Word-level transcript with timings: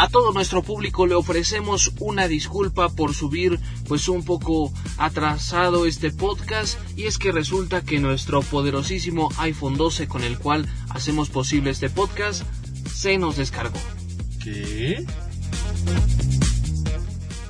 A 0.00 0.08
todo 0.08 0.32
nuestro 0.32 0.62
público 0.62 1.08
le 1.08 1.16
ofrecemos 1.16 1.92
una 1.98 2.28
disculpa 2.28 2.88
por 2.88 3.14
subir 3.14 3.58
pues 3.88 4.08
un 4.08 4.24
poco 4.24 4.72
atrasado 4.96 5.86
este 5.86 6.12
podcast 6.12 6.78
y 6.96 7.06
es 7.06 7.18
que 7.18 7.32
resulta 7.32 7.82
que 7.82 7.98
nuestro 7.98 8.42
poderosísimo 8.42 9.28
iPhone 9.38 9.76
12 9.76 10.06
con 10.06 10.22
el 10.22 10.38
cual 10.38 10.66
hacemos 10.90 11.30
posible 11.30 11.70
este 11.70 11.90
podcast 11.90 12.44
se 12.88 13.18
nos 13.18 13.38
descargó. 13.38 13.78
¿Qué? 14.42 15.04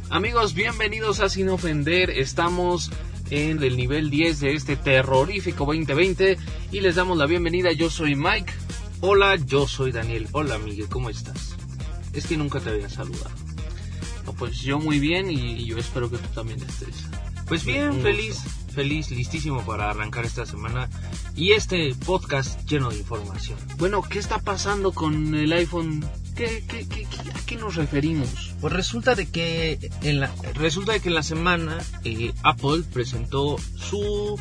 Amigos, 0.09 0.55
bienvenidos 0.55 1.21
a 1.21 1.29
Sin 1.29 1.51
Ofender. 1.51 2.09
Estamos 2.09 2.91
en 3.29 3.62
el 3.62 3.77
nivel 3.77 4.09
10 4.09 4.41
de 4.41 4.55
este 4.55 4.77
terrorífico 4.77 5.67
2020 5.67 6.39
y 6.73 6.80
les 6.80 6.95
damos 6.95 7.19
la 7.19 7.27
bienvenida. 7.27 7.73
Yo 7.73 7.91
soy 7.91 8.17
Mike. 8.17 8.55
Hola, 9.01 9.37
yo 9.37 9.69
soy 9.69 9.93
Daniel. 9.93 10.29
Hola, 10.33 10.57
Miguel, 10.59 10.89
¿cómo 10.89 11.11
estás? 11.11 11.58
Es 12.19 12.27
que 12.27 12.37
nunca 12.37 12.59
te 12.59 12.71
había 12.71 12.89
saludado. 12.89 13.30
No, 14.27 14.33
pues 14.33 14.59
yo 14.61 14.80
muy 14.80 14.98
bien 14.98 15.30
y, 15.30 15.65
yo 15.65 15.79
espero 15.79 16.11
que 16.11 16.19
tú 16.19 16.27
también 16.34 16.60
estés. 16.60 17.06
Pues 17.47 17.65
bien, 17.65 18.02
feliz, 18.02 18.43
feliz, 18.74 19.12
listísimo 19.12 19.65
para 19.65 19.88
arrancar 19.88 20.24
esta 20.24 20.45
semana 20.45 20.91
y 21.37 21.52
este 21.52 21.95
podcast 21.95 22.69
lleno 22.69 22.91
de 22.91 22.98
información. 22.98 23.57
Bueno, 23.77 24.02
¿qué 24.02 24.19
está 24.19 24.41
pasando 24.41 24.91
con 24.91 25.33
el 25.37 25.52
iPhone? 25.52 26.05
¿Qué, 26.34 26.65
qué, 26.66 26.88
qué, 26.88 27.07
a 27.33 27.46
qué 27.46 27.55
nos 27.55 27.77
referimos? 27.77 28.52
Pues 28.60 28.73
resulta 28.73 29.15
de 29.15 29.30
que 29.30 29.79
en 30.02 30.19
la, 30.19 30.35
resulta 30.55 30.95
de 30.95 31.01
que 31.01 31.10
en 31.10 31.15
la 31.15 31.23
semana 31.23 31.79
eh, 32.02 32.32
Apple 32.43 32.82
presentó 32.93 33.59
su 33.77 34.37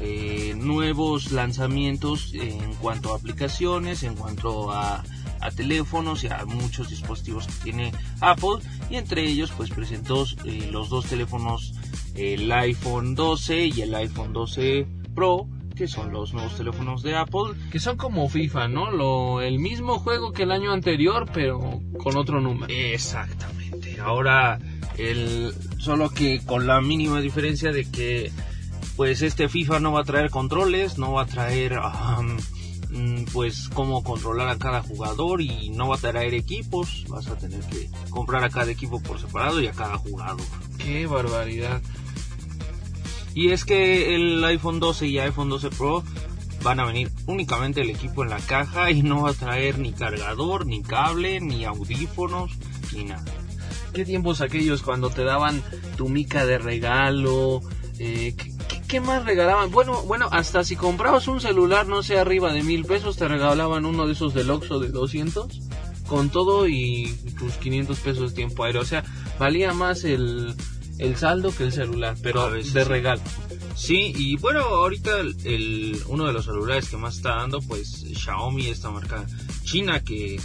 eh, 0.00 0.54
nuevos 0.56 1.32
lanzamientos 1.32 2.32
en 2.32 2.72
cuanto 2.76 3.12
a 3.12 3.16
aplicaciones, 3.16 4.04
en 4.04 4.14
cuanto 4.14 4.72
a 4.72 5.04
a 5.40 5.50
teléfonos 5.50 6.24
y 6.24 6.28
a 6.28 6.44
muchos 6.44 6.90
dispositivos 6.90 7.46
que 7.46 7.64
tiene 7.64 7.92
Apple 8.20 8.58
y 8.90 8.96
entre 8.96 9.22
ellos 9.22 9.52
pues 9.56 9.70
presentó 9.70 10.24
eh, 10.44 10.68
los 10.70 10.88
dos 10.88 11.06
teléfonos 11.06 11.74
el 12.14 12.50
iPhone 12.52 13.14
12 13.14 13.66
y 13.66 13.80
el 13.82 13.94
iPhone 13.94 14.32
12 14.32 14.86
Pro 15.14 15.48
que 15.74 15.88
son 15.88 16.12
los 16.12 16.34
nuevos 16.34 16.56
teléfonos 16.56 17.02
de 17.02 17.16
Apple 17.16 17.54
que 17.70 17.78
son 17.78 17.96
como 17.96 18.28
FIFA 18.28 18.68
no 18.68 18.90
lo 18.90 19.40
el 19.40 19.58
mismo 19.58 19.98
juego 19.98 20.32
que 20.32 20.42
el 20.42 20.52
año 20.52 20.72
anterior 20.72 21.26
pero 21.32 21.80
con 21.98 22.16
otro 22.16 22.40
número. 22.40 22.72
Exactamente. 22.72 23.98
Ahora 24.00 24.58
el 24.98 25.54
solo 25.78 26.10
que 26.10 26.44
con 26.44 26.66
la 26.66 26.80
mínima 26.80 27.20
diferencia 27.20 27.72
de 27.72 27.90
que 27.90 28.30
pues 28.96 29.22
este 29.22 29.48
FIFA 29.48 29.80
no 29.80 29.92
va 29.92 30.00
a 30.00 30.04
traer 30.04 30.30
controles 30.30 30.98
no 30.98 31.12
va 31.12 31.22
a 31.22 31.26
traer 31.26 31.78
Mm, 32.20 32.36
pues 33.32 33.68
cómo 33.72 34.02
controlar 34.02 34.48
a 34.48 34.58
cada 34.58 34.82
jugador 34.82 35.40
y 35.40 35.70
no 35.70 35.88
va 35.88 35.96
a 35.96 35.98
traer 35.98 36.34
equipos, 36.34 37.04
vas 37.08 37.28
a 37.28 37.36
tener 37.36 37.60
que 37.60 37.88
comprar 38.10 38.44
a 38.44 38.50
cada 38.50 38.70
equipo 38.70 39.00
por 39.00 39.20
separado 39.20 39.60
y 39.60 39.66
a 39.66 39.72
cada 39.72 39.98
jugador. 39.98 40.40
Qué 40.78 41.06
barbaridad. 41.06 41.80
Y 43.34 43.50
es 43.50 43.64
que 43.64 44.14
el 44.16 44.42
iPhone 44.44 44.80
12 44.80 45.06
y 45.06 45.18
iPhone 45.18 45.48
12 45.48 45.70
Pro 45.70 46.02
van 46.62 46.80
a 46.80 46.84
venir 46.84 47.10
únicamente 47.26 47.80
el 47.80 47.90
equipo 47.90 48.24
en 48.24 48.30
la 48.30 48.40
caja 48.40 48.90
y 48.90 49.02
no 49.02 49.22
va 49.22 49.30
a 49.30 49.34
traer 49.34 49.78
ni 49.78 49.92
cargador, 49.92 50.66
ni 50.66 50.82
cable, 50.82 51.40
ni 51.40 51.64
audífonos, 51.64 52.52
ni 52.92 53.04
nada. 53.04 53.24
¿Qué 53.94 54.04
tiempos 54.04 54.40
aquellos 54.40 54.82
cuando 54.82 55.10
te 55.10 55.24
daban 55.24 55.62
tu 55.96 56.08
mica 56.08 56.44
de 56.46 56.58
regalo? 56.58 57.60
Eh, 57.98 58.34
¿qué 58.90 59.00
más 59.00 59.24
regalaban? 59.24 59.70
Bueno, 59.70 60.02
bueno, 60.02 60.28
hasta 60.32 60.64
si 60.64 60.74
comprabas 60.74 61.28
un 61.28 61.40
celular, 61.40 61.86
no 61.86 62.02
sé, 62.02 62.18
arriba 62.18 62.52
de 62.52 62.64
mil 62.64 62.84
pesos, 62.84 63.16
te 63.16 63.28
regalaban 63.28 63.84
uno 63.84 64.04
de 64.08 64.14
esos 64.14 64.34
del 64.34 64.50
Oxxo 64.50 64.80
de 64.80 64.88
200 64.88 65.60
con 66.08 66.28
todo 66.28 66.66
y 66.66 67.16
tus 67.38 67.52
500 67.54 68.00
pesos 68.00 68.30
de 68.30 68.36
tiempo 68.36 68.64
aéreo. 68.64 68.82
O 68.82 68.84
sea, 68.84 69.04
valía 69.38 69.72
más 69.72 70.02
el, 70.02 70.56
el 70.98 71.16
saldo 71.16 71.54
que 71.54 71.62
el 71.62 71.72
celular, 71.72 72.16
pero 72.20 72.50
de 72.50 72.84
regalo. 72.84 73.22
Sí, 73.76 74.12
y 74.16 74.36
bueno, 74.38 74.60
ahorita 74.62 75.20
el, 75.20 76.02
uno 76.08 76.26
de 76.26 76.32
los 76.32 76.46
celulares 76.46 76.88
que 76.88 76.96
más 76.96 77.18
está 77.18 77.36
dando, 77.36 77.60
pues 77.60 78.04
Xiaomi, 78.12 78.66
esta 78.66 78.90
marca 78.90 79.24
china 79.62 80.00
que 80.00 80.40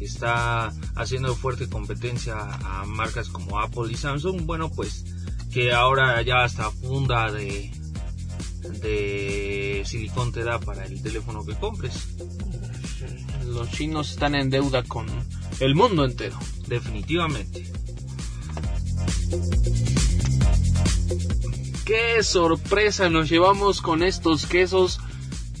está 0.00 0.72
haciendo 0.96 1.34
fuerte 1.34 1.68
competencia 1.68 2.38
a 2.38 2.86
marcas 2.86 3.28
como 3.28 3.60
Apple 3.60 3.92
y 3.92 3.94
Samsung, 3.96 4.46
bueno, 4.46 4.70
pues 4.70 5.04
que 5.52 5.72
ahora 5.72 6.22
ya 6.22 6.44
hasta 6.44 6.70
funda 6.70 7.30
de, 7.30 7.70
de 8.60 9.82
silicón 9.84 10.32
te 10.32 10.44
da 10.44 10.58
para 10.58 10.84
el 10.84 11.02
teléfono 11.02 11.44
que 11.44 11.54
compres. 11.54 12.08
Los 13.46 13.70
chinos 13.70 14.10
están 14.10 14.34
en 14.34 14.50
deuda 14.50 14.82
con 14.82 15.06
el 15.60 15.74
mundo 15.74 16.04
entero. 16.04 16.38
Definitivamente. 16.66 17.70
Qué 21.84 22.22
sorpresa 22.22 23.10
nos 23.10 23.28
llevamos 23.28 23.80
con 23.80 24.02
estos 24.02 24.46
quesos 24.46 25.00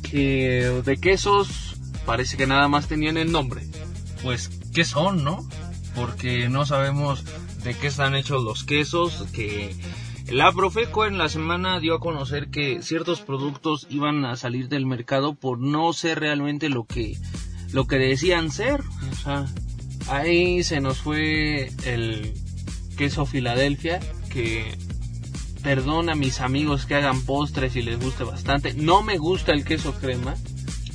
que 0.02 0.82
de 0.84 0.96
quesos 0.96 1.74
parece 2.06 2.36
que 2.36 2.46
nada 2.46 2.68
más 2.68 2.86
tenían 2.86 3.16
el 3.16 3.32
nombre. 3.32 3.66
Pues, 4.22 4.50
¿qué 4.74 4.84
son, 4.84 5.24
no? 5.24 5.48
Porque 5.94 6.48
no 6.48 6.66
sabemos 6.66 7.24
de 7.64 7.74
qué 7.74 7.88
están 7.88 8.14
hechos 8.14 8.42
los 8.42 8.64
quesos, 8.64 9.26
que 9.32 9.74
la 10.30 10.52
Profeco 10.52 11.06
en 11.06 11.18
la 11.18 11.28
semana 11.28 11.80
dio 11.80 11.94
a 11.94 12.00
conocer 12.00 12.50
que 12.50 12.82
ciertos 12.82 13.20
productos 13.20 13.86
iban 13.90 14.24
a 14.24 14.36
salir 14.36 14.68
del 14.68 14.86
mercado 14.86 15.34
por 15.34 15.58
no 15.58 15.92
ser 15.92 16.20
realmente 16.20 16.68
lo 16.68 16.84
que 16.84 17.16
lo 17.72 17.86
que 17.86 17.96
decían 17.96 18.50
ser. 18.50 18.80
Ahí 20.08 20.62
se 20.62 20.80
nos 20.80 20.98
fue 20.98 21.70
el 21.84 22.32
queso 22.96 23.26
Filadelfia 23.26 24.00
que 24.30 24.76
perdona 25.62 26.12
a 26.12 26.16
mis 26.16 26.40
amigos 26.40 26.86
que 26.86 26.94
hagan 26.94 27.22
postres 27.22 27.76
y 27.76 27.82
les 27.82 27.98
guste 27.98 28.24
bastante. 28.24 28.74
No 28.74 29.02
me 29.02 29.18
gusta 29.18 29.52
el 29.52 29.64
queso 29.64 29.94
crema. 29.94 30.34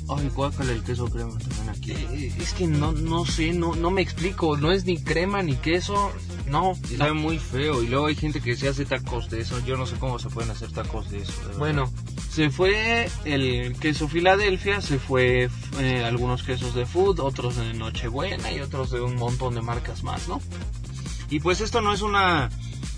Ay, 0.07 0.29
guácala 0.33 0.71
el 0.71 0.83
queso 0.83 1.07
crema 1.07 1.37
también 1.39 1.69
aquí. 1.69 2.31
Es 2.39 2.53
que 2.53 2.67
no, 2.67 2.91
no 2.91 3.25
sé, 3.25 3.53
no, 3.53 3.75
no 3.75 3.91
me 3.91 4.01
explico. 4.01 4.57
No 4.57 4.71
es 4.71 4.85
ni 4.85 5.01
crema 5.01 5.41
ni 5.41 5.55
queso. 5.55 6.11
No. 6.47 6.73
Y 6.91 6.97
sabe 6.97 7.13
muy 7.13 7.39
feo. 7.39 7.81
Y 7.81 7.87
luego 7.87 8.07
hay 8.07 8.15
gente 8.15 8.41
que 8.41 8.55
se 8.55 8.67
hace 8.67 8.85
tacos 8.85 9.29
de 9.29 9.41
eso. 9.41 9.59
Yo 9.65 9.77
no 9.77 9.85
sé 9.85 9.95
cómo 9.97 10.19
se 10.19 10.29
pueden 10.29 10.51
hacer 10.51 10.71
tacos 10.71 11.09
de 11.11 11.19
eso. 11.19 11.33
bueno, 11.57 11.91
se 12.29 12.49
fue 12.49 13.07
el 13.23 13.75
queso 13.79 14.07
Filadelfia, 14.07 14.81
se 14.81 14.99
fue 14.99 15.49
eh, 15.79 16.03
algunos 16.03 16.43
quesos 16.43 16.75
de 16.75 16.85
food, 16.85 17.19
otros 17.19 17.55
de 17.55 17.73
Nochebuena 17.73 18.51
y 18.51 18.59
otros 18.59 18.91
de 18.91 19.01
un 19.01 19.15
montón 19.15 19.55
de 19.55 19.61
marcas 19.61 20.03
más, 20.03 20.27
¿no? 20.27 20.41
Y 21.29 21.39
pues 21.39 21.61
esto 21.61 21.81
no 21.81 21.93
es 21.93 22.01
una 22.01 22.49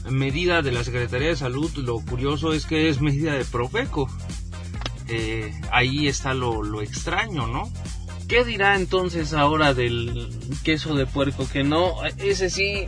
medida 0.09 0.61
de 0.61 0.71
la 0.71 0.83
Secretaría 0.83 1.29
de 1.29 1.35
Salud. 1.35 1.71
Lo 1.77 1.99
curioso 1.99 2.53
es 2.53 2.65
que 2.65 2.89
es 2.89 3.01
medida 3.01 3.33
de 3.33 3.45
Profeco. 3.45 4.09
Eh, 5.07 5.53
ahí 5.71 6.07
está 6.07 6.33
lo, 6.33 6.63
lo 6.63 6.81
extraño, 6.81 7.47
¿no? 7.47 7.71
¿Qué 8.27 8.43
dirá 8.43 8.75
entonces 8.75 9.33
ahora 9.33 9.73
del 9.73 10.29
queso 10.63 10.95
de 10.95 11.05
puerco? 11.05 11.47
Que 11.47 11.63
no, 11.63 12.03
ese 12.17 12.49
sí, 12.49 12.87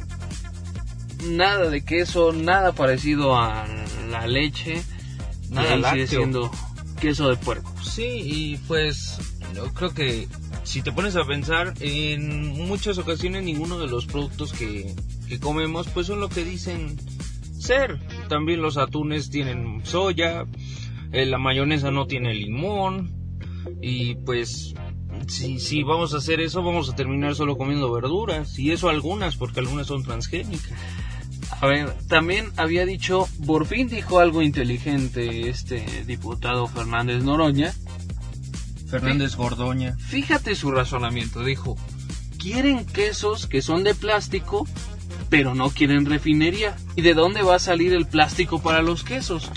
nada 1.25 1.69
de 1.69 1.83
queso, 1.83 2.31
nada 2.33 2.71
parecido 2.73 3.37
a 3.37 3.65
la 4.09 4.27
leche, 4.27 4.81
nada 5.49 5.91
sigue 5.91 6.07
siendo 6.07 6.51
queso 6.99 7.29
de 7.29 7.37
puerco. 7.37 7.73
Sí, 7.83 8.21
y 8.23 8.57
pues 8.67 9.17
yo 9.55 9.73
creo 9.73 9.93
que 9.93 10.27
si 10.63 10.81
te 10.81 10.91
pones 10.91 11.15
a 11.15 11.25
pensar, 11.25 11.73
en 11.79 12.67
muchas 12.67 12.97
ocasiones 12.97 13.43
ninguno 13.43 13.79
de 13.79 13.87
los 13.87 14.05
productos 14.05 14.53
que, 14.53 14.93
que 15.27 15.39
comemos 15.39 15.87
pues 15.89 16.07
son 16.07 16.19
lo 16.19 16.29
que 16.29 16.43
dicen 16.43 16.97
ser. 17.59 17.99
También 18.27 18.61
los 18.61 18.77
atunes 18.77 19.29
tienen 19.29 19.81
soya, 19.83 20.45
eh, 21.11 21.25
la 21.25 21.37
mayonesa 21.37 21.91
no 21.91 22.05
tiene 22.05 22.33
limón 22.33 23.11
y 23.81 24.15
pues 24.15 24.73
si, 25.27 25.59
si 25.59 25.83
vamos 25.83 26.13
a 26.13 26.17
hacer 26.17 26.39
eso 26.39 26.63
vamos 26.63 26.89
a 26.89 26.95
terminar 26.95 27.35
solo 27.35 27.57
comiendo 27.57 27.91
verduras 27.91 28.57
y 28.57 28.71
eso 28.71 28.89
algunas 28.89 29.35
porque 29.35 29.59
algunas 29.59 29.87
son 29.87 30.03
transgénicas. 30.03 30.77
A 31.61 31.67
ver, 31.67 31.93
también 32.07 32.51
había 32.55 32.85
dicho, 32.85 33.27
por 33.45 33.65
fin 33.65 33.87
dijo 33.87 34.19
algo 34.19 34.41
inteligente 34.41 35.49
este 35.49 36.05
diputado 36.05 36.67
Fernández 36.67 37.23
Noroña. 37.23 37.73
Fernández 38.89 39.35
Gordoña. 39.35 39.95
Fíjate 39.97 40.55
su 40.55 40.71
razonamiento, 40.71 41.43
dijo, 41.43 41.77
quieren 42.39 42.85
quesos 42.85 43.45
que 43.47 43.61
son 43.61 43.83
de 43.83 43.93
plástico, 43.93 44.67
pero 45.29 45.53
no 45.53 45.69
quieren 45.69 46.05
refinería. 46.05 46.75
¿Y 46.95 47.01
de 47.01 47.13
dónde 47.13 47.43
va 47.43 47.55
a 47.55 47.59
salir 47.59 47.93
el 47.93 48.07
plástico 48.07 48.61
para 48.61 48.81
los 48.81 49.03
quesos? 49.03 49.51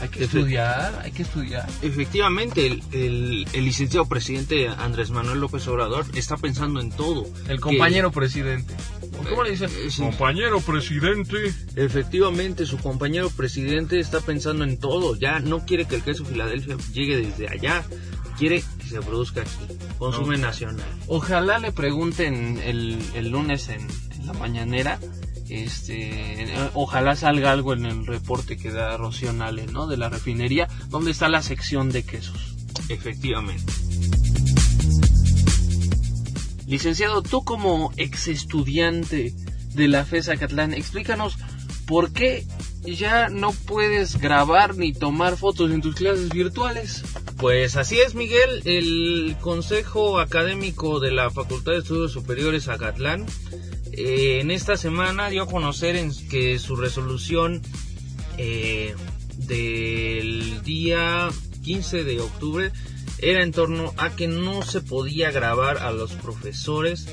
Hay 0.00 0.08
que 0.08 0.24
estudiar, 0.24 0.98
hay 1.04 1.12
que 1.12 1.22
estudiar. 1.22 1.68
Efectivamente, 1.82 2.66
el, 2.66 3.46
el, 3.52 3.64
licenciado 3.64 4.06
presidente 4.06 4.66
Andrés 4.68 5.10
Manuel 5.10 5.40
López 5.40 5.66
Obrador 5.68 6.06
está 6.14 6.38
pensando 6.38 6.80
en 6.80 6.90
todo. 6.90 7.26
El 7.48 7.60
compañero 7.60 8.10
presidente. 8.10 8.74
¿Cómo 9.28 9.42
le 9.44 9.50
dicen? 9.50 9.70
Eh, 9.70 9.88
compañero 9.96 10.60
presidente. 10.60 11.52
Efectivamente, 11.76 12.66
su 12.66 12.78
compañero 12.78 13.30
presidente 13.30 14.00
está 14.00 14.20
pensando 14.20 14.64
en 14.64 14.78
todo. 14.78 15.16
Ya 15.16 15.40
no 15.40 15.64
quiere 15.64 15.86
que 15.86 15.96
el 15.96 16.02
queso 16.02 16.24
Filadelfia 16.24 16.76
llegue 16.92 17.16
desde 17.16 17.48
allá. 17.48 17.84
Quiere 18.38 18.62
se 18.90 19.00
produzca 19.00 19.42
aquí. 19.42 19.50
Consume 19.98 20.38
nacional. 20.38 20.86
Ojalá 21.06 21.58
le 21.58 21.72
pregunten 21.72 22.58
el, 22.58 22.98
el 23.14 23.30
lunes 23.30 23.68
en, 23.68 23.86
la 24.26 24.32
mañanera. 24.32 24.98
Este, 25.48 26.46
ojalá 26.74 27.16
salga 27.16 27.50
algo 27.50 27.72
en 27.72 27.84
el 27.86 28.06
reporte 28.06 28.56
que 28.56 28.70
da 28.70 28.96
Rocío 28.96 29.32
Nale, 29.32 29.66
¿no? 29.66 29.86
De 29.86 29.96
la 29.96 30.08
refinería, 30.08 30.68
donde 30.88 31.10
está 31.10 31.28
la 31.28 31.42
sección 31.42 31.90
de 31.90 32.04
quesos. 32.04 32.54
Efectivamente. 32.88 33.72
Licenciado, 36.70 37.20
tú 37.20 37.42
como 37.42 37.92
ex 37.96 38.28
estudiante 38.28 39.34
de 39.74 39.88
la 39.88 40.04
FESA 40.04 40.36
Catlán, 40.36 40.72
explícanos 40.72 41.36
por 41.84 42.12
qué 42.12 42.46
ya 42.84 43.28
no 43.28 43.50
puedes 43.50 44.20
grabar 44.20 44.76
ni 44.76 44.92
tomar 44.92 45.36
fotos 45.36 45.72
en 45.72 45.82
tus 45.82 45.96
clases 45.96 46.28
virtuales. 46.28 47.02
Pues 47.38 47.76
así 47.76 47.98
es, 47.98 48.14
Miguel. 48.14 48.62
El 48.66 49.34
Consejo 49.40 50.20
Académico 50.20 51.00
de 51.00 51.10
la 51.10 51.28
Facultad 51.30 51.72
de 51.72 51.78
Estudios 51.78 52.12
Superiores 52.12 52.68
Acatlán 52.68 53.26
eh, 53.90 54.38
en 54.40 54.52
esta 54.52 54.76
semana 54.76 55.28
dio 55.28 55.42
a 55.42 55.46
conocer 55.48 55.96
en 55.96 56.12
que 56.28 56.60
su 56.60 56.76
resolución 56.76 57.62
eh, 58.38 58.94
del 59.38 60.62
día 60.62 61.30
15 61.64 62.04
de 62.04 62.20
octubre 62.20 62.70
era 63.22 63.42
en 63.42 63.52
torno 63.52 63.92
a 63.96 64.14
que 64.16 64.28
no 64.28 64.62
se 64.62 64.80
podía 64.80 65.30
grabar 65.30 65.78
a 65.78 65.92
los 65.92 66.12
profesores 66.12 67.06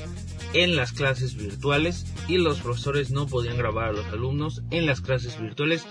en 0.54 0.76
las 0.76 0.92
clases 0.92 1.36
virtuales 1.36 2.06
y 2.26 2.38
los 2.38 2.60
profesores 2.60 3.10
no 3.10 3.26
podían 3.26 3.56
grabar 3.56 3.90
a 3.90 3.92
los 3.92 4.06
alumnos 4.06 4.62
en 4.70 4.86
las 4.86 5.00
clases 5.00 5.40
virtuales. 5.40 5.84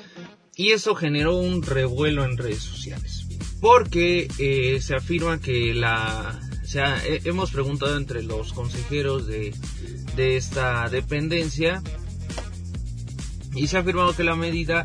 Y 0.56 0.72
eso 0.72 0.96
generó 0.96 1.36
un 1.36 1.62
revuelo 1.62 2.26
en 2.26 2.38
redes 2.38 2.64
sociales 2.64 3.28
porque 3.62 4.28
eh, 4.38 4.80
se 4.82 4.96
afirma 4.96 5.40
que 5.40 5.74
la 5.74 6.40
o 6.64 6.70
sea, 6.70 7.02
hemos 7.24 7.52
preguntado 7.52 7.96
entre 7.96 8.24
los 8.24 8.52
consejeros 8.52 9.26
de, 9.26 9.56
de 10.18 10.36
esta 10.36 10.90
dependencia 10.90 11.82
y 13.56 13.68
se 13.68 13.78
ha 13.78 13.80
afirmado 13.80 14.14
que 14.14 14.26
la 14.26 14.36
medida 14.36 14.84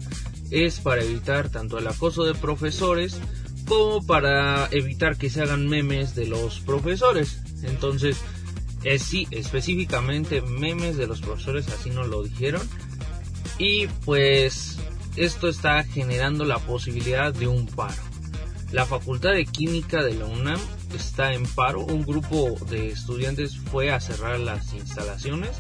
es 0.53 0.79
para 0.79 1.03
evitar 1.03 1.49
tanto 1.49 1.79
el 1.79 1.89
acoso 1.89 2.25
de 2.25 2.35
profesores 2.35 3.19
como 3.67 4.05
para 4.05 4.69
evitar 4.71 5.17
que 5.17 5.31
se 5.31 5.43
hagan 5.43 5.69
memes 5.69 6.15
de 6.15 6.27
los 6.27 6.61
profesores. 6.61 7.39
Entonces, 7.63 8.19
es 8.85 9.03
sí, 9.03 9.29
específicamente 9.31 10.41
memes 10.43 10.97
de 10.97 11.07
los 11.07 11.21
profesores, 11.21 11.69
así 11.69 11.91
nos 11.91 12.09
lo 12.09 12.23
dijeron. 12.23 12.63
Y 13.59 13.87
pues 14.05 14.79
esto 15.17 15.49
está 15.49 15.85
generando 15.85 16.45
la 16.45 16.59
posibilidad 16.59 17.33
de 17.33 17.47
un 17.47 17.67
paro. 17.67 18.03
La 18.73 18.87
Facultad 18.87 19.33
de 19.33 19.45
Química 19.45 20.03
de 20.03 20.15
la 20.15 20.25
UNAM 20.25 20.59
está 20.95 21.35
en 21.35 21.45
paro. 21.45 21.85
Un 21.85 22.03
grupo 22.05 22.57
de 22.71 22.89
estudiantes 22.89 23.59
fue 23.59 23.93
a 23.93 24.01
cerrar 24.01 24.41
las 24.41 24.73
instalaciones 24.73 25.51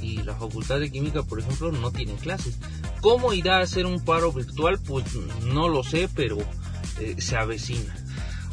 y 0.00 0.22
la 0.22 0.34
Facultad 0.34 0.80
de 0.80 0.90
Química, 0.90 1.22
por 1.22 1.40
ejemplo, 1.40 1.70
no 1.70 1.90
tiene 1.90 2.14
clases. 2.14 2.58
¿Cómo 3.02 3.34
irá 3.34 3.58
a 3.58 3.62
hacer 3.62 3.84
un 3.84 4.02
paro 4.02 4.32
virtual? 4.32 4.78
Pues 4.78 5.04
no 5.44 5.68
lo 5.68 5.84
sé, 5.84 6.08
pero 6.14 6.38
eh, 7.00 7.16
se 7.18 7.36
avecina. 7.36 7.94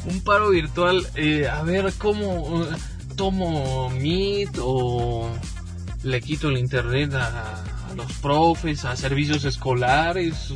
Un 0.06 0.20
paro 0.20 0.50
virtual, 0.50 1.06
eh, 1.14 1.48
a 1.48 1.62
ver 1.62 1.92
cómo 1.96 2.64
eh, 2.64 2.76
tomo 3.16 3.90
Meet 3.90 4.58
o 4.60 5.30
le 6.02 6.20
quito 6.20 6.48
el 6.48 6.58
internet 6.58 7.14
a, 7.14 7.62
a 7.90 7.94
los 7.94 8.12
profes, 8.14 8.84
a 8.84 8.96
servicios 8.96 9.44
escolares. 9.44 10.52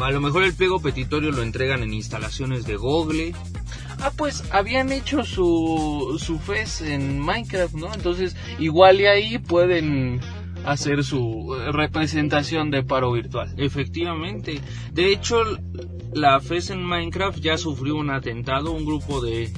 A 0.00 0.10
lo 0.10 0.20
mejor 0.20 0.42
el 0.42 0.54
pliego 0.54 0.80
petitorio 0.80 1.30
lo 1.30 1.42
entregan 1.42 1.82
en 1.82 1.92
instalaciones 1.92 2.64
de 2.64 2.76
Google. 2.76 3.34
Ah, 4.00 4.10
pues 4.16 4.42
habían 4.50 4.90
hecho 4.90 5.22
su, 5.24 6.18
su 6.18 6.38
FES 6.40 6.80
en 6.80 7.20
Minecraft, 7.20 7.74
¿no? 7.74 7.94
Entonces, 7.94 8.34
igual 8.58 9.00
y 9.00 9.06
ahí 9.06 9.38
pueden 9.38 10.20
hacer 10.64 11.04
su 11.04 11.54
representación 11.72 12.70
de 12.70 12.82
paro 12.82 13.12
virtual. 13.12 13.52
Efectivamente. 13.56 14.60
De 14.92 15.12
hecho, 15.12 15.42
la 16.14 16.40
FES 16.40 16.70
en 16.70 16.84
Minecraft 16.84 17.38
ya 17.40 17.56
sufrió 17.56 17.96
un 17.96 18.10
atentado. 18.10 18.72
Un 18.72 18.84
grupo 18.84 19.20
de, 19.20 19.52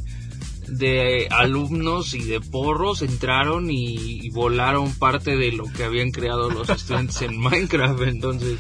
de 0.69 1.29
alumnos 1.31 2.15
y 2.15 2.25
de 2.25 2.41
porros 2.41 3.03
entraron 3.03 3.71
y, 3.71 4.31
volaron 4.31 4.93
parte 4.95 5.37
de 5.37 5.53
lo 5.53 5.65
que 5.65 5.85
habían 5.85 6.11
creado 6.11 6.51
los 6.51 6.69
estudiantes 6.69 7.23
en 7.23 7.39
Minecraft. 7.39 8.03
Entonces, 8.03 8.59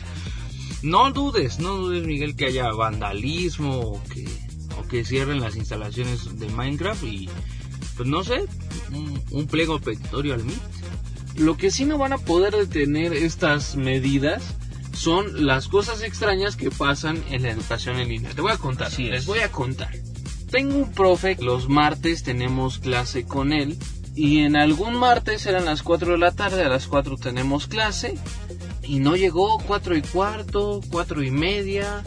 no 0.83 1.11
dudes, 1.13 1.59
no 1.59 1.77
dudes 1.77 2.07
Miguel 2.07 2.37
que 2.37 2.47
haya 2.47 2.71
vandalismo 2.71 3.81
o 3.81 4.03
que, 4.05 4.27
o 4.79 4.87
que 4.87 5.05
cierren 5.05 5.41
las 5.41 5.57
instalaciones 5.57 6.39
de 6.39 6.49
Minecraft 6.49 7.05
y 7.05 7.29
pues 7.97 8.09
no 8.09 8.25
sé, 8.25 8.45
un, 9.31 9.47
pliego 9.47 9.79
petitorio 9.79 10.35
al 10.35 10.45
MIT. 10.45 10.61
Lo 11.37 11.57
que 11.57 11.71
sí 11.71 11.85
no 11.85 11.99
van 11.99 12.13
a 12.13 12.19
poder 12.19 12.55
detener 12.55 13.13
estas 13.13 13.77
medidas 13.77 14.55
son 14.93 15.47
las 15.47 15.69
cosas 15.69 16.03
extrañas 16.03 16.57
que 16.57 16.71
pasan 16.71 17.23
en 17.31 17.43
la 17.43 17.51
educación 17.51 17.99
en 17.99 18.09
línea. 18.09 18.31
Te 18.35 18.41
voy 18.41 18.53
a 18.53 18.59
contar, 18.59 18.91
sí, 18.91 19.05
les 19.05 19.27
voy 19.27 19.41
a 19.41 19.51
contar. 19.51 19.91
Tengo 20.51 20.77
un 20.77 20.93
profe, 20.93 21.37
los 21.41 21.69
martes 21.69 22.23
tenemos 22.23 22.79
clase 22.79 23.25
con 23.25 23.53
él 23.53 23.77
y 24.15 24.41
en 24.41 24.55
algún 24.55 24.95
martes 24.95 25.47
eran 25.47 25.65
las 25.65 25.83
4 25.83 26.13
de 26.13 26.19
la 26.19 26.31
tarde, 26.31 26.63
a 26.63 26.69
las 26.69 26.87
4 26.87 27.17
tenemos 27.17 27.67
clase 27.67 28.17
y 28.83 29.01
no 29.01 29.17
llegó, 29.17 29.59
4 29.67 29.97
y 29.97 30.03
cuarto, 30.03 30.81
4 30.91 31.25
y 31.25 31.31
media, 31.33 32.05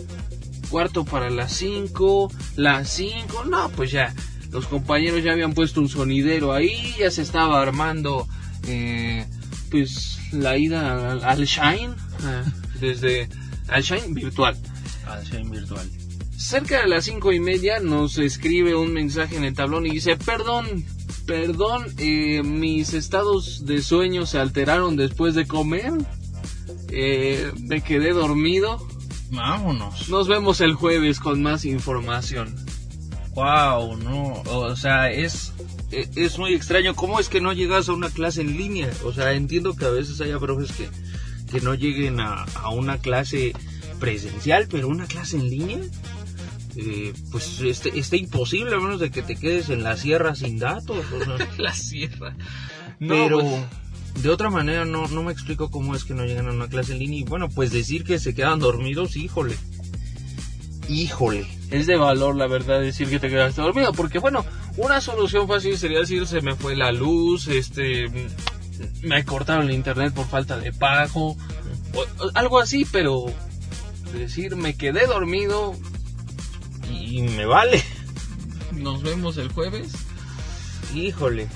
cuarto 0.70 1.04
para 1.04 1.30
las 1.30 1.52
5, 1.54 2.32
las 2.56 2.90
5, 2.90 3.46
no, 3.46 3.70
pues 3.72 3.92
ya, 3.92 4.14
los 4.52 4.68
compañeros 4.68 5.24
ya 5.24 5.34
habían 5.34 5.54
puesto 5.54 5.82
un 5.82 5.90
sonidero 5.90 6.54
ahí, 6.54 6.96
ya 6.98 7.12
se 7.12 7.22
estaba 7.22 7.62
armando, 7.62 8.28
eh, 8.68 9.26
pues, 9.70 10.20
la 10.32 10.58
ida 10.58 11.12
al, 11.12 11.46
Shine, 11.46 11.94
eh, 12.24 12.44
desde, 12.80 13.30
al 13.68 13.84
Shine 13.84 14.14
virtual. 14.14 14.58
Al 15.06 15.24
Shine 15.24 15.50
virtual. 15.50 15.90
Cerca 16.38 16.82
de 16.82 16.88
las 16.88 17.06
cinco 17.06 17.34
y 17.34 17.40
media 17.40 17.80
nos 17.80 18.18
escribe 18.20 18.76
un 18.76 18.94
mensaje 18.94 19.38
en 19.38 19.44
el 19.44 19.54
tablón 19.54 19.86
y 19.86 19.92
dice, 19.92 20.18
perdón, 20.18 20.86
perdón, 21.26 21.86
eh, 21.98 22.42
mis 22.44 22.94
estados 22.94 23.66
de 23.66 23.82
sueño 23.82 24.26
se 24.26 24.40
alteraron 24.40 24.96
después 24.96 25.36
de 25.36 25.46
comer. 25.46 25.92
Eh, 26.90 27.52
me 27.60 27.82
quedé 27.82 28.14
dormido. 28.14 28.86
Vámonos. 29.30 30.10
Nos 30.10 30.28
vemos 30.28 30.62
el 30.62 30.74
jueves 30.74 31.20
con 31.20 31.44
más 31.44 31.66
información. 31.66 32.56
Wow, 33.36 33.98
no, 33.98 34.42
o 34.46 34.76
sea, 34.76 35.12
es 35.12 35.54
es 35.92 36.38
muy 36.38 36.54
extraño. 36.54 36.96
¿Cómo 36.96 37.20
es 37.20 37.30
que 37.30 37.42
no 37.42 37.54
llegas 37.54 37.90
a 37.90 37.94
una 37.94 38.10
clase 38.10 38.42
en 38.42 38.58
línea? 38.58 38.90
O 39.04 39.14
sea, 39.14 39.34
entiendo 39.34 39.76
que 39.76 39.86
a 39.86 39.90
veces 39.90 40.20
haya 40.22 40.40
profes 40.40 40.72
que, 40.72 40.90
que 41.52 41.62
no 41.62 41.74
lleguen 41.74 42.20
a, 42.20 42.44
a 42.44 42.70
una 42.70 42.98
clase 43.00 43.54
presencial, 44.00 44.68
pero 44.70 44.88
una 44.88 45.06
clase 45.06 45.38
en 45.38 45.50
línea, 45.50 45.80
eh, 46.76 47.14
pues 47.32 47.60
este, 47.62 47.98
está 47.98 48.16
imposible 48.16 48.76
a 48.76 48.80
menos 48.80 49.00
de 49.00 49.10
que 49.10 49.24
te 49.24 49.36
quedes 49.36 49.70
en 49.70 49.84
la 49.84 49.98
sierra 49.98 50.36
sin 50.36 50.60
datos. 50.60 51.06
la 51.58 51.74
sierra. 51.74 52.36
No, 53.00 53.14
pero... 53.14 53.40
Pues, 53.40 53.64
de 54.22 54.30
otra 54.30 54.50
manera 54.50 54.84
no, 54.84 55.08
no 55.08 55.22
me 55.22 55.32
explico 55.32 55.70
cómo 55.70 55.96
es 55.96 56.04
que 56.04 56.16
no 56.16 56.26
llegan 56.26 56.48
a 56.48 56.52
una 56.52 56.68
clase 56.68 56.94
en 56.94 57.00
línea 57.00 57.20
y 57.20 57.24
bueno, 57.24 57.50
pues 57.50 57.72
decir 57.72 58.04
que 58.04 58.18
se 58.18 58.34
quedan 58.34 58.58
dormidos, 58.58 59.16
híjole. 59.16 59.56
Híjole. 60.90 61.48
Es 61.70 61.86
de 61.86 61.98
valor, 61.98 62.36
la 62.36 62.48
verdad, 62.48 62.80
decir 62.82 63.10
que 63.10 63.20
te 63.20 63.30
quedaste 63.30 63.62
dormido, 63.62 63.92
porque 63.94 64.18
bueno, 64.18 64.44
una 64.78 65.02
solución 65.02 65.48
fácil 65.48 65.78
sería 65.78 66.00
decir 66.00 66.26
se 66.28 66.42
me 66.42 66.56
fue 66.56 66.76
la 66.76 66.92
luz, 66.92 67.48
este, 67.48 68.06
me 69.02 69.26
cortaron 69.26 69.70
el 69.70 69.76
internet 69.76 70.14
por 70.14 70.28
falta 70.28 70.58
de 70.58 70.72
pago, 70.72 71.36
algo 72.34 72.60
así, 72.60 72.86
pero 72.86 73.26
decir 74.14 74.56
me 74.56 74.76
quedé 74.76 75.06
dormido 75.08 75.76
y 76.90 77.22
me 77.24 77.46
vale. 77.46 77.84
Nos 78.72 79.02
vemos 79.02 79.38
el 79.38 79.52
jueves. 79.52 79.92
Híjole 80.94 81.48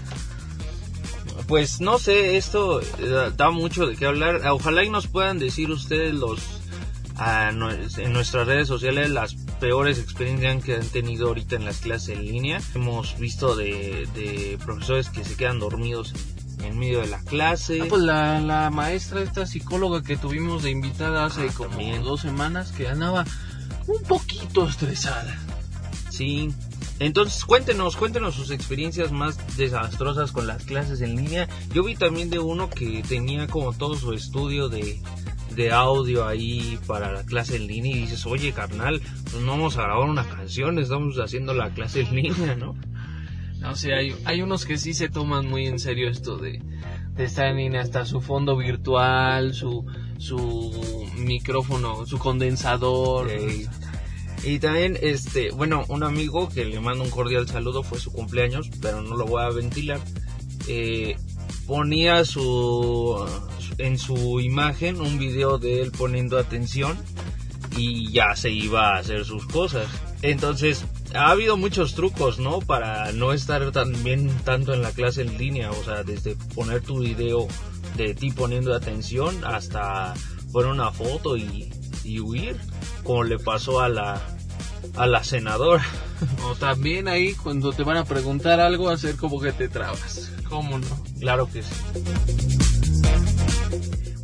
pues 1.52 1.82
no 1.82 2.00
sé, 2.00 2.38
esto 2.38 2.80
eh, 2.82 3.32
da 3.36 3.50
mucho 3.50 3.86
de 3.86 3.98
qué 3.98 4.06
hablar. 4.06 4.42
Ojalá 4.52 4.86
y 4.86 4.90
nos 4.90 5.08
puedan 5.08 5.38
decir 5.38 5.70
ustedes 5.70 6.14
los 6.14 6.61
en 7.24 8.14
nuestras 8.14 8.48
redes 8.48 8.68
sociales 8.68 9.10
las 9.10 9.36
peores 9.60 10.00
experiencias 10.00 10.64
que 10.64 10.76
han 10.76 10.88
tenido 10.88 11.28
ahorita 11.28 11.56
en 11.56 11.66
las 11.66 11.78
clases 11.78 12.18
en 12.18 12.26
línea. 12.26 12.60
Hemos 12.74 13.18
visto 13.20 13.56
de, 13.56 14.58
profesores 14.64 15.10
que 15.10 15.24
se 15.24 15.36
quedan 15.36 15.60
dormidos 15.60 16.14
en 16.64 16.78
medio 16.80 17.02
de 17.02 17.08
la 17.08 17.22
clase. 17.24 17.80
Ah, 17.82 17.86
pues 17.90 18.02
la, 18.02 18.70
maestra, 18.72 19.22
esta 19.22 19.46
psicóloga 19.46 20.02
que 20.02 20.18
tuvimos 20.18 20.64
de 20.64 20.72
invitada 20.72 21.26
hace 21.26 21.48
ah, 21.50 21.54
como 21.56 21.78
dos 21.98 22.22
semanas, 22.22 22.72
que 22.72 22.88
andaba 22.88 23.26
un 23.88 24.02
poquito 24.04 24.68
estresada. 24.68 25.38
Sí, 26.10 26.54
entonces, 27.00 27.46
cuéntenos, 27.46 27.98
cuéntenos 27.98 28.36
sus 28.36 28.52
experiencias 28.52 29.12
más 29.12 29.36
desastrosas 29.58 30.32
con 30.32 30.46
las 30.46 30.64
clases 30.66 31.02
en 31.02 31.16
línea. 31.16 31.48
Yo 31.74 31.84
vi 31.84 31.96
también 31.96 32.30
de 32.30 32.38
uno 32.38 32.70
que 32.70 33.04
tenía 33.08 33.48
como 33.48 33.74
todo 33.74 33.96
su 33.96 34.14
estudio 34.14 34.70
de, 34.70 35.02
de 35.56 35.72
audio 35.72 36.28
ahí 36.28 36.80
para 36.88 37.12
la 37.12 37.24
clase 37.24 37.56
en 37.56 37.68
línea 37.68 37.96
y 37.96 38.02
dices, 38.02 38.26
oye 38.26 38.52
carnal, 38.52 39.02
pues 39.24 39.44
no 39.44 39.52
vamos 39.52 39.78
a 39.78 39.84
grabar 39.84 40.10
una 40.10 40.28
canción, 40.28 40.80
estamos 40.80 41.18
haciendo 41.18 41.54
la 41.54 41.74
clase 41.74 42.02
en 42.02 42.16
línea, 42.16 42.56
¿no? 42.56 42.76
No 43.60 43.76
sé, 43.76 43.94
hay, 43.94 44.16
hay 44.26 44.42
unos 44.42 44.66
que 44.66 44.78
sí 44.78 44.94
se 44.94 45.10
toman 45.10 45.48
muy 45.48 45.68
en 45.68 45.78
serio 45.78 46.10
esto 46.10 46.38
de, 46.38 46.62
de 47.16 47.24
estar 47.24 47.46
en 47.46 47.76
hasta 47.76 48.06
su 48.06 48.22
fondo 48.22 48.58
virtual, 48.58 49.54
su, 49.54 49.86
su 50.18 51.08
micrófono, 51.18 52.06
su 52.08 52.18
condensador. 52.18 53.30
Y 54.44 54.58
también, 54.58 54.98
este, 55.00 55.52
bueno, 55.52 55.86
un 55.90 56.04
amigo 56.04 56.50
que 56.50 56.66
le 56.66 56.80
mando 56.80 57.04
un 57.04 57.12
cordial 57.12 57.48
saludo, 57.48 57.84
fue 57.84 58.00
su 58.00 58.12
cumpleaños, 58.12 58.70
pero 58.82 59.02
no 59.02 59.16
lo 59.16 59.26
voy 59.26 59.44
a 59.44 59.50
ventilar. 59.50 60.00
Eh, 60.68 61.16
ponía 61.68 62.26
su 62.26 63.28
en 63.86 63.98
su 63.98 64.40
imagen 64.40 65.02
un 65.02 65.18
video 65.18 65.58
de 65.58 65.82
él 65.82 65.92
poniendo 65.92 66.38
atención 66.38 66.98
y 67.78 68.12
ya 68.12 68.36
se 68.36 68.50
iba 68.52 68.90
a 68.90 69.00
hacer 69.00 69.26
sus 69.26 69.46
cosas. 69.46 69.88
Entonces, 70.22 70.86
ha 71.14 71.32
habido 71.32 71.58
muchos 71.58 71.96
trucos, 71.96 72.40
¿no? 72.40 72.60
Para 72.60 73.12
no 73.12 73.34
estar 73.34 73.72
también 73.72 74.30
tanto 74.44 74.74
en 74.74 74.82
la 74.82 74.92
clase 74.92 75.22
en 75.22 75.38
línea, 75.38 75.72
o 75.72 75.84
sea, 75.84 76.04
desde 76.04 76.36
poner 76.56 76.82
tu 76.82 77.00
video 77.00 77.48
de 77.98 78.14
ti 78.14 78.32
poniendo 78.32 78.74
atención 78.74 79.44
hasta 79.44 80.14
poner 80.52 80.72
una 80.72 80.92
foto 80.92 81.38
y, 81.38 81.72
y 82.04 82.20
huir, 82.20 82.58
como 83.04 83.24
le 83.24 83.40
pasó 83.40 83.80
a 83.80 83.90
la 83.90 84.22
a 84.96 85.08
la 85.08 85.24
senadora. 85.24 85.86
O 86.46 86.54
también 86.54 87.08
ahí 87.08 87.34
cuando 87.34 87.74
te 87.74 87.82
van 87.82 87.98
a 87.98 88.06
preguntar 88.06 88.60
algo 88.60 88.90
hacer 88.92 89.16
como 89.16 89.42
que 89.42 89.52
te 89.54 89.68
trabas. 89.68 90.32
¿Cómo 90.48 90.78
no? 90.78 91.04
Claro 91.20 91.50
que 91.52 91.64
sí. 91.64 91.74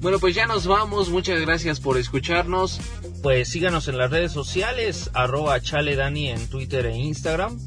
Bueno, 0.08 0.20
pues 0.20 0.36
ya 0.36 0.46
nos 0.46 0.66
vamos. 0.68 1.10
Muchas 1.10 1.42
gracias 1.42 1.82
por 1.82 1.98
escucharnos. 1.98 2.80
Pues 3.22 3.50
síganos 3.50 3.90
en 3.90 3.98
las 3.98 4.10
redes 4.10 4.32
sociales, 4.32 5.12
arroba 5.14 5.60
chaledani 5.60 6.30
en 6.30 6.48
Twitter 6.48 6.86
e 6.86 6.96
Instagram. 6.96 7.60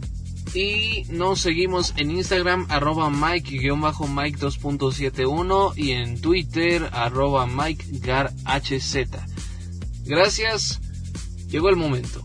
Y 0.54 1.04
nos 1.10 1.40
seguimos 1.42 1.92
en 1.98 2.10
Instagram, 2.10 2.66
arroba 2.70 3.10
Mike-Mike 3.10 4.38
2.71 4.38 5.74
y 5.76 5.90
en 5.90 6.18
Twitter, 6.22 6.88
arroba 6.92 7.46
Mike 7.46 7.84
Gracias. 10.06 10.80
Llegó 11.50 11.68
el 11.68 11.76
momento. 11.76 12.24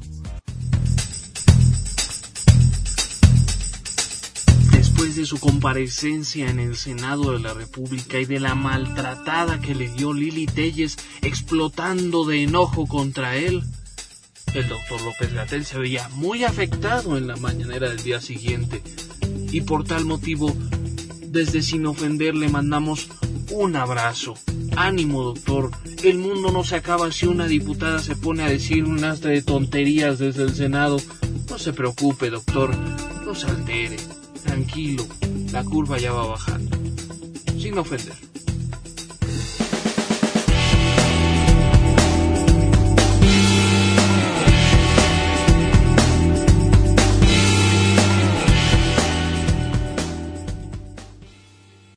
Después 4.96 5.18
de 5.18 5.26
su 5.26 5.42
comparecencia 5.42 6.50
en 6.50 6.58
el 6.58 6.78
Senado 6.78 7.34
de 7.34 7.40
la 7.40 7.54
República 7.54 8.18
y 8.18 8.26
de 8.26 8.40
la 8.40 8.56
maltratada 8.56 9.60
que 9.60 9.76
le 9.76 9.90
dio 9.90 10.14
Lili 10.14 10.46
Telles 10.46 10.96
explotando 11.22 12.24
de 12.24 12.44
enojo 12.44 12.88
contra 12.88 13.36
él, 13.36 13.62
el 14.54 14.70
doctor 14.70 15.02
López 15.02 15.34
Gatel 15.34 15.66
se 15.66 15.80
veía 15.80 16.08
muy 16.14 16.46
afectado 16.46 17.18
en 17.18 17.28
la 17.28 17.36
mañanera 17.36 17.90
del 17.90 18.04
día 18.04 18.22
siguiente 18.22 18.82
y 19.52 19.60
por 19.62 19.84
tal 19.84 20.06
motivo, 20.06 20.56
desde 21.26 21.62
sin 21.62 21.86
ofender 21.88 22.34
le 22.34 22.48
mandamos 22.48 23.10
un 23.52 23.76
abrazo. 23.76 24.36
Ánimo, 24.78 25.24
doctor. 25.24 25.72
El 26.04 26.20
mundo 26.20 26.54
no 26.54 26.64
se 26.64 26.78
acaba 26.78 27.12
si 27.12 27.26
una 27.26 27.48
diputada 27.48 28.00
se 28.00 28.16
pone 28.16 28.44
a 28.44 28.50
decir 28.50 28.86
un 28.86 29.04
astre 29.04 29.32
de 29.32 29.42
tonterías 29.42 30.20
desde 30.20 30.44
el 30.44 30.56
Senado. 30.56 31.02
No 31.50 31.60
se 31.60 31.74
preocupe, 31.74 32.30
doctor. 32.30 32.74
No 33.26 33.36
se 33.36 33.48
altere 33.48 33.98
tranquilo, 34.46 35.06
la 35.52 35.64
curva 35.64 35.98
ya 35.98 36.12
va 36.12 36.28
bajando, 36.28 36.78
sin 37.58 37.78
ofender. 37.78 38.25